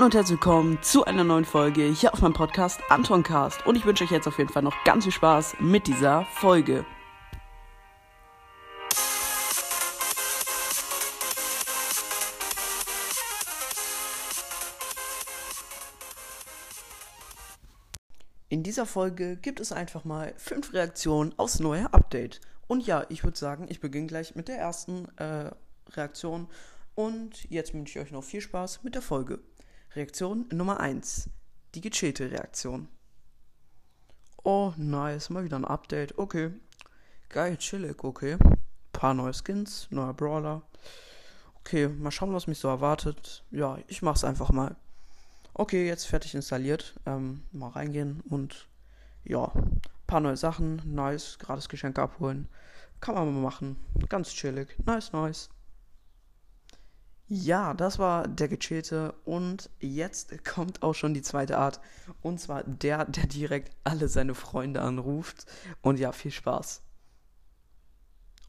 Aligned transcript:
Hallo 0.00 0.06
und 0.06 0.14
herzlich 0.14 0.40
willkommen 0.40 0.82
zu 0.82 1.04
einer 1.04 1.24
neuen 1.24 1.44
Folge 1.44 1.82
hier 1.82 2.14
auf 2.14 2.22
meinem 2.22 2.32
Podcast 2.32 2.80
Antoncast. 2.88 3.66
Und 3.66 3.76
ich 3.76 3.84
wünsche 3.84 4.02
euch 4.02 4.10
jetzt 4.10 4.26
auf 4.26 4.38
jeden 4.38 4.48
Fall 4.48 4.62
noch 4.62 4.82
ganz 4.84 5.04
viel 5.04 5.12
Spaß 5.12 5.56
mit 5.60 5.86
dieser 5.86 6.24
Folge. 6.24 6.86
In 18.48 18.62
dieser 18.62 18.86
Folge 18.86 19.36
gibt 19.36 19.60
es 19.60 19.70
einfach 19.70 20.06
mal 20.06 20.32
fünf 20.38 20.72
Reaktionen 20.72 21.34
aufs 21.36 21.60
neue 21.60 21.92
Update. 21.92 22.40
Und 22.68 22.86
ja, 22.86 23.04
ich 23.10 23.22
würde 23.22 23.36
sagen, 23.36 23.66
ich 23.68 23.80
beginne 23.80 24.06
gleich 24.06 24.34
mit 24.34 24.48
der 24.48 24.56
ersten 24.56 25.08
äh, 25.18 25.50
Reaktion. 25.90 26.48
Und 26.94 27.44
jetzt 27.50 27.74
wünsche 27.74 27.98
ich 27.98 28.06
euch 28.06 28.12
noch 28.12 28.24
viel 28.24 28.40
Spaß 28.40 28.82
mit 28.82 28.94
der 28.94 29.02
Folge. 29.02 29.40
Reaktion 29.96 30.46
Nummer 30.52 30.78
1. 30.78 31.28
Die 31.74 31.80
gechillte 31.80 32.30
Reaktion. 32.30 32.86
Oh, 34.44 34.72
nice. 34.76 35.30
Mal 35.30 35.42
wieder 35.42 35.58
ein 35.58 35.64
Update. 35.64 36.16
Okay. 36.16 36.52
Geil, 37.28 37.56
chillig, 37.56 38.04
okay. 38.04 38.36
Paar 38.92 39.14
neue 39.14 39.32
Skins, 39.34 39.88
neuer 39.90 40.14
Brawler. 40.14 40.62
Okay, 41.56 41.88
mal 41.88 42.12
schauen, 42.12 42.32
was 42.32 42.46
mich 42.46 42.60
so 42.60 42.68
erwartet. 42.68 43.44
Ja, 43.50 43.78
ich 43.88 44.00
mach's 44.00 44.22
einfach 44.22 44.50
mal. 44.50 44.76
Okay, 45.54 45.88
jetzt 45.88 46.06
fertig 46.06 46.36
installiert. 46.36 46.94
Ähm, 47.04 47.42
mal 47.50 47.70
reingehen 47.70 48.20
und 48.30 48.68
ja, 49.24 49.52
paar 50.06 50.20
neue 50.20 50.36
Sachen. 50.36 50.82
Nice, 50.84 51.36
gratis 51.40 51.68
Geschenke 51.68 52.00
abholen. 52.00 52.46
Kann 53.00 53.16
man 53.16 53.34
mal 53.34 53.40
machen. 53.40 53.76
Ganz 54.08 54.30
chillig. 54.30 54.76
Nice, 54.86 55.12
nice. 55.12 55.50
Ja, 57.32 57.74
das 57.74 58.00
war 58.00 58.26
der 58.26 58.48
gechillte 58.48 59.14
und 59.24 59.70
jetzt 59.78 60.44
kommt 60.44 60.82
auch 60.82 60.94
schon 60.94 61.14
die 61.14 61.22
zweite 61.22 61.58
Art. 61.58 61.80
Und 62.22 62.40
zwar 62.40 62.64
der, 62.64 63.04
der 63.04 63.28
direkt 63.28 63.70
alle 63.84 64.08
seine 64.08 64.34
Freunde 64.34 64.82
anruft. 64.82 65.46
Und 65.80 66.00
ja, 66.00 66.10
viel 66.10 66.32
Spaß. 66.32 66.82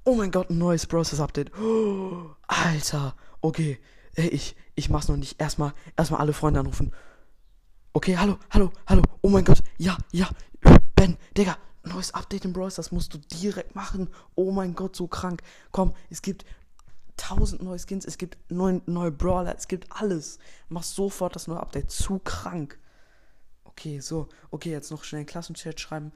Oh 0.03 0.15
mein 0.15 0.31
Gott, 0.31 0.49
ein 0.49 0.57
neues 0.57 0.87
Process-Update. 0.87 1.55
Oh, 1.59 2.31
Alter, 2.47 3.15
okay. 3.41 3.79
Ich, 4.15 4.55
ich 4.73 4.89
mach's 4.89 5.09
noch 5.09 5.17
nicht. 5.17 5.39
Erstmal, 5.39 5.73
erstmal 5.95 6.21
alle 6.21 6.33
Freunde 6.33 6.59
anrufen. 6.59 6.91
Okay, 7.93 8.17
hallo, 8.17 8.39
hallo, 8.49 8.71
hallo. 8.87 9.03
Oh 9.21 9.29
mein 9.29 9.45
Gott, 9.45 9.61
ja, 9.77 9.95
ja. 10.11 10.27
Ben, 10.95 11.17
Digga, 11.37 11.55
neues 11.83 12.15
Update 12.15 12.45
in 12.45 12.53
Bros. 12.53 12.73
Das 12.75 12.91
musst 12.91 13.13
du 13.13 13.19
direkt 13.19 13.75
machen. 13.75 14.09
Oh 14.33 14.51
mein 14.51 14.73
Gott, 14.73 14.95
so 14.95 15.05
krank. 15.05 15.43
Komm, 15.71 15.93
es 16.09 16.23
gibt 16.23 16.45
tausend 17.21 17.61
neue 17.61 17.77
Skins, 17.77 18.05
es 18.05 18.17
gibt 18.17 18.37
neue, 18.49 18.81
neue 18.87 19.11
Brawler, 19.11 19.55
es 19.55 19.67
gibt 19.67 19.91
alles. 19.91 20.39
Mach 20.69 20.83
sofort 20.83 21.35
das 21.35 21.47
neue 21.47 21.59
Update. 21.59 21.91
Zu 21.91 22.19
krank. 22.19 22.79
Okay, 23.63 23.99
so. 23.99 24.27
Okay, 24.49 24.71
jetzt 24.71 24.89
noch 24.89 25.03
schnell 25.03 25.19
einen 25.19 25.27
Klassenchat 25.27 25.79
schreiben. 25.79 26.11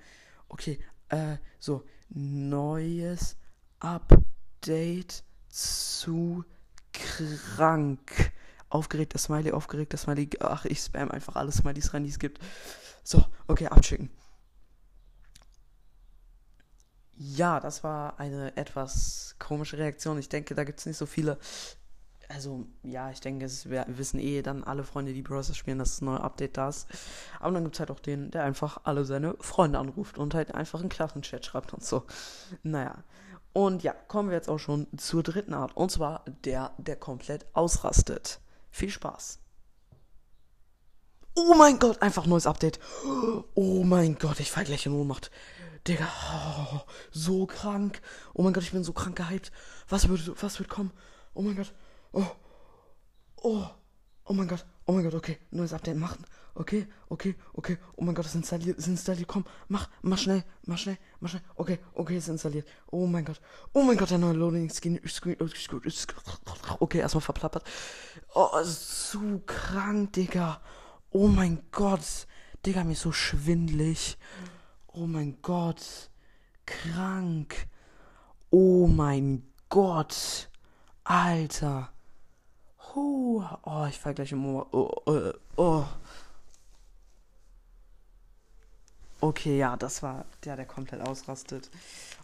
Okay, 0.50 0.80
äh, 1.10 1.38
so. 1.60 1.84
Neues 2.10 3.38
Update 3.80 5.24
zu 5.48 6.44
krank. 6.92 8.32
Aufgeregter 8.70 9.20
Smiley, 9.20 9.52
aufgeregter 9.52 9.98
Smiley. 9.98 10.30
Ach, 10.40 10.66
ich 10.66 10.80
spam 10.80 11.12
einfach 11.12 11.36
alle 11.36 11.52
Smileys 11.52 11.94
rein, 11.94 12.04
die 12.04 12.10
es 12.10 12.20
gibt. 12.20 12.40
So, 13.04 13.24
okay, 13.48 13.68
abschicken. 13.68 14.10
Ja, 17.36 17.60
das 17.60 17.84
war 17.84 18.20
eine 18.20 18.56
etwas 18.56 19.36
komische 19.40 19.78
Reaktion. 19.78 20.18
Ich 20.18 20.30
denke, 20.30 20.56
da 20.56 20.64
gibt 20.64 20.80
es 20.80 20.86
nicht 20.86 20.98
so 20.98 21.06
viele. 21.06 21.38
Also, 22.30 22.66
ja, 22.82 23.12
ich 23.12 23.20
denke, 23.20 23.46
es 23.46 23.70
wir 23.70 23.86
wissen 23.88 24.20
eh 24.20 24.42
dann 24.42 24.64
alle 24.64 24.84
Freunde, 24.84 25.14
die 25.14 25.22
Browser 25.22 25.54
spielen, 25.54 25.78
dass 25.78 25.92
das 25.92 26.02
neue 26.02 26.22
Update 26.22 26.58
da 26.58 26.70
ist. 26.70 26.88
Aber 27.40 27.54
dann 27.54 27.64
gibt 27.64 27.76
es 27.76 27.80
halt 27.80 27.92
auch 27.92 28.00
den, 28.00 28.32
der 28.32 28.44
einfach 28.44 28.82
alle 28.84 29.06
seine 29.06 29.36
Freunde 29.40 29.80
anruft 29.80 30.18
und 30.18 30.34
halt 30.34 30.56
einfach 30.56 30.80
einen 30.80 30.90
Klassenchat 30.90 31.46
schreibt 31.46 31.74
und 31.74 31.84
so. 31.84 32.06
Naja. 32.64 33.04
Und 33.54 33.84
ja, 33.84 33.94
kommen 33.94 34.30
wir 34.30 34.36
jetzt 34.36 34.50
auch 34.50 34.58
schon 34.58 34.88
zur 34.98 35.24
dritten 35.24 35.54
Art. 35.54 35.78
Und 35.78 35.92
zwar 35.92 36.26
der, 36.44 36.74
der 36.78 36.96
komplett 36.96 37.46
ausrastet. 37.54 38.40
Viel 38.72 38.90
Spaß. 38.90 39.40
Oh 41.36 41.54
mein 41.56 41.80
Gott, 41.80 42.02
einfach 42.02 42.26
neues 42.26 42.48
Update. 42.48 42.80
Oh 43.54 43.84
mein 43.84 44.18
Gott, 44.18 44.40
ich 44.40 44.52
fall 44.52 44.64
gleich 44.64 44.86
in 44.86 44.94
Ohnmacht. 44.94 45.32
Digga, 45.88 46.08
oh, 46.34 46.82
so 47.12 47.46
krank. 47.46 48.02
Oh 48.34 48.42
mein 48.42 48.54
Gott, 48.54 48.64
ich 48.64 48.72
bin 48.72 48.84
so 48.84 48.94
krank 48.94 49.16
gehypt. 49.16 49.52
Was 49.88 50.10
wird, 50.10 50.42
was 50.42 50.58
wird 50.60 50.70
kommen? 50.70 50.92
Oh 51.34 51.42
mein 51.42 51.56
Gott. 51.56 51.74
Oh. 52.12 52.26
Oh. 53.38 53.68
Oh 54.26 54.34
mein 54.34 54.48
Gott. 54.48 54.66
Oh 54.86 54.94
mein 54.94 55.04
Gott, 55.04 55.14
okay. 55.14 55.38
Neues 55.52 55.74
Update 55.74 55.98
machen. 55.98 56.26
Okay, 56.56 56.88
okay, 57.10 57.36
okay. 57.54 57.78
Oh 57.98 58.04
mein 58.04 58.16
Gott, 58.16 58.26
es 58.26 58.32
ist 58.32 58.36
installiert, 58.36 58.80
es 58.80 58.88
installiert. 58.88 59.28
Komm, 59.28 59.44
mach, 59.68 59.90
mach 60.02 60.18
schnell, 60.18 60.44
mach 60.64 60.78
schnell, 60.78 60.98
mach 61.20 61.30
schnell. 61.30 61.44
Okay, 61.56 61.80
okay, 61.94 62.16
es 62.16 62.24
ist 62.24 62.30
installiert. 62.30 62.68
Oh 62.88 63.06
mein 63.06 63.26
Gott. 63.26 63.42
Oh 63.74 63.84
mein 63.84 63.98
Gott, 63.98 64.10
der 64.10 64.18
neue 64.18 64.34
Loading 64.34 64.70
Screen. 64.70 65.00
Okay, 66.80 66.98
erstmal 67.00 67.22
verplappert. 67.22 67.66
Oh, 68.34 68.64
zu 68.64 69.44
krank, 69.46 70.14
Digga. 70.14 70.62
Oh 71.12 71.28
mein 71.28 71.62
Gott. 71.72 72.26
Digga, 72.66 72.84
mir 72.84 72.94
ist 72.94 73.02
so 73.02 73.12
schwindlig. 73.12 74.18
Oh 74.98 75.08
mein 75.08 75.38
Gott. 75.42 76.10
Krank. 76.66 77.68
Oh 78.50 78.88
mein 78.88 79.44
Gott. 79.68 80.50
Alter. 81.04 81.90
Huh. 82.94 83.44
Oh, 83.64 83.86
ich 83.90 84.00
fall 84.00 84.14
gleich 84.14 84.32
im 84.32 84.46
Ohr. 84.46 84.74
Oh, 84.74 84.90
oh, 85.06 85.34
oh. 85.58 85.84
Okay, 89.20 89.58
ja, 89.58 89.76
das 89.76 90.02
war 90.02 90.24
der, 90.46 90.56
der 90.56 90.66
komplett 90.66 91.02
ausrastet. 91.02 91.70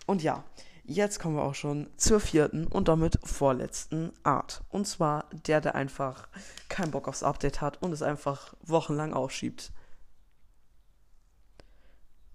Und 0.05 0.23
ja, 0.23 0.45
jetzt 0.85 1.19
kommen 1.19 1.35
wir 1.35 1.43
auch 1.43 1.55
schon 1.55 1.87
zur 1.97 2.21
vierten 2.21 2.67
und 2.67 2.87
damit 2.87 3.19
vorletzten 3.23 4.13
Art. 4.23 4.63
Und 4.69 4.87
zwar 4.87 5.25
der, 5.33 5.59
der 5.59 5.75
einfach 5.75 6.29
keinen 6.69 6.91
Bock 6.91 7.09
aufs 7.09 7.23
Update 7.23 7.59
hat 7.59 7.81
und 7.81 7.91
es 7.91 8.01
einfach 8.01 8.53
wochenlang 8.61 9.13
aufschiebt. 9.13 9.73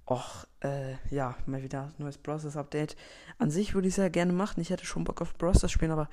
Och, 0.08 0.46
äh, 0.60 0.94
ja, 1.10 1.34
mal 1.46 1.64
wieder 1.64 1.92
neues 1.98 2.16
Browsers 2.16 2.56
Update. 2.56 2.96
An 3.38 3.50
sich 3.50 3.74
würde 3.74 3.88
ich 3.88 3.94
es 3.94 3.98
ja 3.98 4.08
gerne 4.08 4.32
machen. 4.32 4.60
Ich 4.60 4.70
hätte 4.70 4.86
schon 4.86 5.02
Bock 5.02 5.20
auf 5.20 5.34
Browsers 5.34 5.72
spielen, 5.72 5.90
aber 5.90 6.08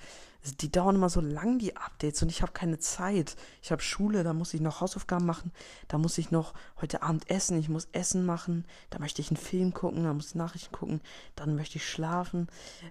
die 0.59 0.71
dauern 0.71 0.95
immer 0.95 1.09
so 1.09 1.21
lang, 1.21 1.59
die 1.59 1.77
Updates, 1.77 2.21
und 2.23 2.29
ich 2.29 2.41
habe 2.41 2.51
keine 2.51 2.79
Zeit. 2.79 3.35
Ich 3.61 3.71
habe 3.71 3.83
Schule, 3.83 4.23
da 4.23 4.33
muss 4.33 4.53
ich 4.55 4.61
noch 4.61 4.81
Hausaufgaben 4.81 5.27
machen. 5.27 5.51
Da 5.87 5.99
muss 5.99 6.17
ich 6.17 6.31
noch 6.31 6.55
heute 6.81 7.03
Abend 7.03 7.29
essen. 7.29 7.57
Ich 7.59 7.69
muss 7.69 7.87
Essen 7.91 8.25
machen. 8.25 8.65
Da 8.89 8.97
möchte 8.97 9.21
ich 9.21 9.29
einen 9.29 9.37
Film 9.37 9.75
gucken. 9.75 10.03
Da 10.05 10.13
muss 10.13 10.29
ich 10.29 10.35
Nachrichten 10.35 10.75
gucken. 10.75 10.99
Dann 11.35 11.55
möchte 11.55 11.77
ich 11.77 11.87
schlafen. 11.87 12.47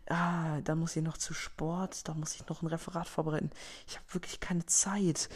Ah, 0.08 0.60
dann 0.60 0.78
muss 0.78 0.94
ich 0.94 1.02
noch 1.02 1.18
zu 1.18 1.34
Sport. 1.34 2.06
Da 2.08 2.14
muss 2.14 2.36
ich 2.36 2.46
noch 2.46 2.62
ein 2.62 2.68
Referat 2.68 3.08
vorbereiten. 3.08 3.50
Ich 3.88 3.96
habe 3.96 4.06
wirklich 4.14 4.38
keine 4.38 4.64
Zeit. 4.66 5.28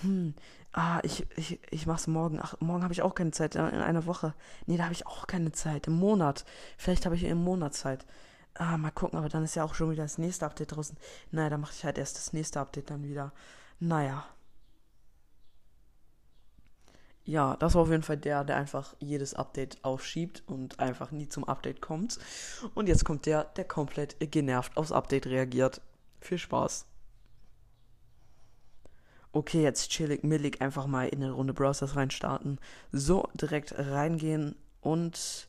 Hm, 0.00 0.34
Ah, 0.72 1.00
ich, 1.02 1.26
ich, 1.36 1.58
ich 1.70 1.86
mach's 1.86 2.06
morgen. 2.06 2.38
Ach, 2.40 2.54
morgen 2.60 2.84
habe 2.84 2.92
ich 2.92 3.02
auch 3.02 3.14
keine 3.14 3.32
Zeit. 3.32 3.56
In 3.56 3.62
einer 3.62 4.06
Woche. 4.06 4.34
Nee, 4.66 4.76
da 4.76 4.84
habe 4.84 4.92
ich 4.94 5.06
auch 5.06 5.26
keine 5.26 5.52
Zeit. 5.52 5.88
Im 5.88 5.94
Monat. 5.94 6.44
Vielleicht 6.76 7.06
habe 7.06 7.16
ich 7.16 7.24
im 7.24 7.42
Monat 7.42 7.74
Zeit. 7.74 8.06
Ah, 8.54 8.76
mal 8.78 8.90
gucken, 8.90 9.18
aber 9.18 9.28
dann 9.28 9.44
ist 9.44 9.56
ja 9.56 9.64
auch 9.64 9.74
schon 9.74 9.90
wieder 9.90 10.04
das 10.04 10.18
nächste 10.18 10.46
Update 10.46 10.76
draußen. 10.76 10.96
Naja, 11.32 11.50
dann 11.50 11.60
mache 11.60 11.72
ich 11.74 11.84
halt 11.84 11.98
erst 11.98 12.16
das 12.16 12.32
nächste 12.32 12.60
Update 12.60 12.90
dann 12.90 13.02
wieder. 13.04 13.32
Naja. 13.80 14.24
Ja, 17.24 17.56
das 17.56 17.74
war 17.74 17.82
auf 17.82 17.90
jeden 17.90 18.02
Fall 18.02 18.16
der, 18.16 18.44
der 18.44 18.56
einfach 18.56 18.94
jedes 18.98 19.34
Update 19.34 19.84
aufschiebt 19.84 20.42
und 20.46 20.80
einfach 20.80 21.10
nie 21.10 21.28
zum 21.28 21.44
Update 21.44 21.80
kommt. 21.80 22.18
Und 22.74 22.88
jetzt 22.88 23.04
kommt 23.04 23.26
der, 23.26 23.44
der 23.44 23.64
komplett 23.64 24.16
genervt 24.32 24.76
aufs 24.76 24.92
Update 24.92 25.26
reagiert. 25.26 25.80
Viel 26.20 26.38
Spaß 26.38 26.89
okay, 29.32 29.62
jetzt 29.62 29.90
chillig, 29.90 30.24
millig 30.24 30.60
einfach 30.60 30.86
mal 30.86 31.08
in 31.08 31.22
eine 31.22 31.32
Runde 31.32 31.54
Browsers 31.54 31.96
reinstarten. 31.96 32.58
So, 32.92 33.28
direkt 33.34 33.74
reingehen 33.78 34.56
und. 34.80 35.48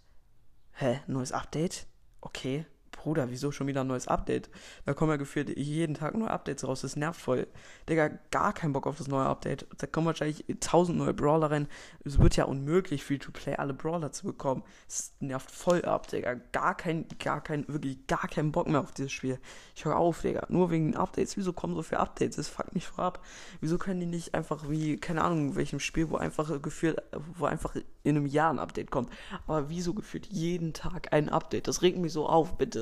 Hä? 0.73 1.01
Neues 1.07 1.31
Update? 1.31 1.85
Okay. 2.21 2.65
Bruder, 2.91 3.29
wieso 3.29 3.51
schon 3.51 3.67
wieder 3.67 3.81
ein 3.81 3.87
neues 3.87 4.07
Update? 4.07 4.49
Da 4.85 4.93
kommen 4.93 5.11
ja 5.11 5.17
gefühlt 5.17 5.57
jeden 5.57 5.95
Tag 5.95 6.15
neue 6.15 6.29
Updates 6.29 6.67
raus. 6.67 6.81
Das 6.81 6.95
nervt 6.95 7.19
voll. 7.19 7.47
Digga, 7.89 8.09
gar 8.29 8.53
keinen 8.53 8.73
Bock 8.73 8.85
auf 8.85 8.97
das 8.97 9.07
neue 9.07 9.25
Update. 9.25 9.65
Da 9.77 9.87
kommen 9.87 10.07
wahrscheinlich 10.07 10.45
tausend 10.59 10.97
neue 10.97 11.13
Brawler 11.13 11.49
rein. 11.49 11.67
Es 12.03 12.19
wird 12.19 12.35
ja 12.35 12.45
unmöglich, 12.45 13.03
Free-to-Play 13.03 13.55
alle 13.55 13.73
Brawler 13.73 14.11
zu 14.11 14.27
bekommen. 14.27 14.63
Es 14.87 15.13
nervt 15.19 15.49
voll 15.49 15.83
ab, 15.85 16.07
Digga. 16.07 16.35
Gar 16.51 16.75
kein, 16.75 17.05
gar 17.19 17.41
kein, 17.41 17.67
wirklich 17.67 18.05
gar 18.07 18.27
keinen 18.27 18.51
Bock 18.51 18.67
mehr 18.67 18.81
auf 18.81 18.91
dieses 18.91 19.11
Spiel. 19.11 19.39
Ich 19.75 19.85
höre 19.85 19.97
auf, 19.97 20.21
Digga. 20.21 20.45
Nur 20.49 20.69
wegen 20.69 20.95
Updates. 20.95 21.37
Wieso 21.37 21.53
kommen 21.53 21.75
so 21.75 21.81
viele 21.81 22.01
Updates? 22.01 22.35
Das 22.35 22.49
fuckt 22.49 22.75
mich 22.75 22.87
voll 22.87 23.05
ab. 23.05 23.25
Wieso 23.61 23.77
können 23.77 23.99
die 23.99 24.05
nicht 24.05 24.35
einfach 24.35 24.69
wie, 24.69 24.97
keine 24.97 25.23
Ahnung, 25.23 25.55
welchem 25.55 25.79
Spiel, 25.79 26.09
wo 26.09 26.17
einfach 26.17 26.61
gefühlt, 26.61 27.01
wo 27.37 27.45
einfach 27.45 27.75
in 28.03 28.17
einem 28.17 28.25
Jahr 28.25 28.51
ein 28.51 28.59
Update 28.59 28.91
kommt. 28.91 29.09
Aber 29.47 29.69
wieso 29.69 29.93
gefühlt 29.93 30.27
jeden 30.27 30.73
Tag 30.73 31.13
ein 31.13 31.29
Update? 31.29 31.67
Das 31.67 31.81
regt 31.81 31.97
mich 31.97 32.13
so 32.13 32.27
auf, 32.27 32.57
bitte. 32.57 32.80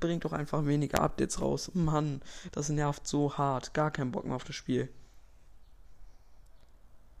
Bringt 0.00 0.24
doch 0.24 0.32
einfach 0.32 0.66
weniger 0.66 1.00
Updates 1.02 1.40
raus. 1.40 1.70
Mann, 1.74 2.20
das 2.52 2.68
nervt 2.68 3.06
so 3.06 3.36
hart. 3.36 3.74
Gar 3.74 3.90
keinen 3.90 4.12
Bock 4.12 4.24
mehr 4.24 4.36
auf 4.36 4.44
das 4.44 4.56
Spiel. 4.56 4.88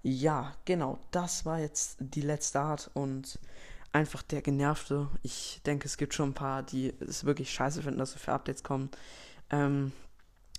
ja, 0.02 0.54
genau, 0.64 0.98
das 1.10 1.44
war 1.44 1.58
jetzt 1.58 1.96
die 2.00 2.22
letzte 2.22 2.60
Art 2.60 2.90
und 2.94 3.38
einfach 3.92 4.22
der 4.22 4.42
Genervte. 4.42 5.08
Ich 5.22 5.60
denke, 5.66 5.86
es 5.86 5.96
gibt 5.96 6.14
schon 6.14 6.30
ein 6.30 6.34
paar, 6.34 6.62
die 6.62 6.94
es 7.00 7.24
wirklich 7.24 7.50
scheiße 7.50 7.82
finden, 7.82 7.98
dass 7.98 8.12
so 8.12 8.18
viele 8.18 8.34
Updates 8.34 8.62
kommen. 8.62 8.90
Ähm, 9.50 9.92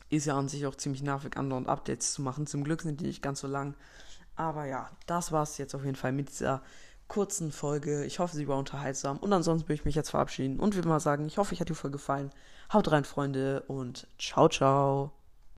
ist 0.10 0.26
ja 0.26 0.38
an 0.38 0.50
sich 0.50 0.66
auch 0.66 0.76
ziemlich 0.76 1.02
nervig, 1.02 1.38
andauernd 1.38 1.70
Updates 1.70 2.14
zu 2.14 2.22
machen. 2.22 2.46
Zum 2.46 2.64
Glück 2.64 2.82
sind 2.82 3.00
die 3.00 3.06
nicht 3.06 3.22
ganz 3.24 3.40
so 3.40 3.48
lang. 3.48 3.76
Aber 4.36 4.66
ja, 4.66 4.90
das 5.08 5.32
war 5.32 5.44
es 5.44 5.58
jetzt 5.58 5.74
auf 5.76 5.86
jeden 5.86 5.96
Fall 5.96 6.12
mit 6.12 6.30
dieser 6.30 6.62
kurzen 7.12 7.52
Folge. 7.52 8.06
Ich 8.06 8.20
hoffe, 8.20 8.38
sie 8.38 8.48
war 8.48 8.58
unterhaltsam. 8.58 9.18
Und 9.18 9.34
ansonsten 9.34 9.68
würde 9.68 9.74
ich 9.74 9.84
mich 9.84 9.96
jetzt 9.96 10.12
verabschieden 10.12 10.62
und 10.62 10.76
würde 10.76 10.88
mal 10.88 11.02
sagen, 11.02 11.26
ich 11.28 11.38
hoffe, 11.38 11.54
euch 11.54 11.60
hat 11.60 11.68
die 11.68 11.74
Folge 11.74 11.98
gefallen. 11.98 12.32
Haut 12.72 12.90
rein, 12.90 13.04
Freunde, 13.04 13.66
und 13.68 14.08
ciao, 14.18 14.48
ciao. 14.48 15.12